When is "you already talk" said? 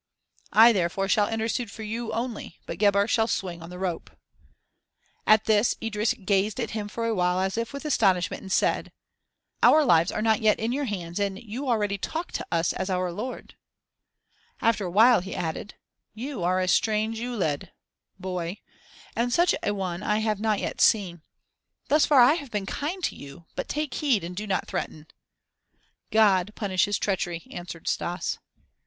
11.37-12.31